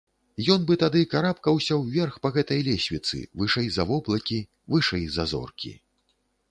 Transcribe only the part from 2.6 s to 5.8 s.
лесвіцы вышэй за воблакі, вышэй за зоркі.